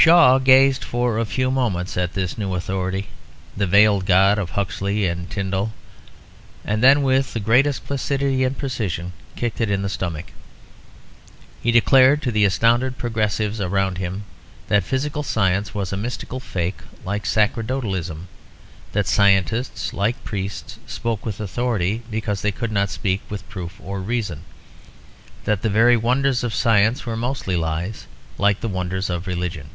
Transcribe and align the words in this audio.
Shaw 0.00 0.38
gazed 0.38 0.82
for 0.82 1.18
a 1.18 1.26
few 1.26 1.50
moments 1.50 1.94
at 1.98 2.14
this 2.14 2.38
new 2.38 2.54
authority, 2.54 3.08
the 3.54 3.66
veiled 3.66 4.06
god 4.06 4.38
of 4.38 4.52
Huxley 4.52 5.06
and 5.06 5.28
Tyndall, 5.28 5.74
and 6.64 6.82
then 6.82 7.02
with 7.02 7.34
the 7.34 7.38
greatest 7.40 7.84
placidity 7.86 8.42
and 8.44 8.56
precision 8.56 9.12
kicked 9.36 9.60
it 9.60 9.70
in 9.70 9.82
the 9.82 9.90
stomach. 9.90 10.32
He 11.62 11.70
declared 11.70 12.22
to 12.22 12.32
the 12.32 12.46
astounded 12.46 12.96
progressives 12.96 13.60
around 13.60 13.98
him 13.98 14.24
that 14.68 14.84
physical 14.84 15.22
science 15.22 15.74
was 15.74 15.92
a 15.92 15.98
mystical 15.98 16.40
fake 16.40 16.78
like 17.04 17.26
sacerdotalism; 17.26 18.26
that 18.92 19.06
scientists, 19.06 19.92
like 19.92 20.24
priests, 20.24 20.78
spoke 20.86 21.26
with 21.26 21.42
authority 21.42 22.00
because 22.10 22.40
they 22.40 22.52
could 22.52 22.72
not 22.72 22.88
speak 22.88 23.20
with 23.28 23.46
proof 23.50 23.78
or 23.78 24.00
reason; 24.00 24.44
that 25.44 25.60
the 25.60 25.68
very 25.68 25.98
wonders 25.98 26.42
of 26.42 26.54
science 26.54 27.04
were 27.04 27.18
mostly 27.18 27.54
lies, 27.54 28.06
like 28.38 28.60
the 28.62 28.66
wonders 28.66 29.10
of 29.10 29.26
religion. 29.26 29.66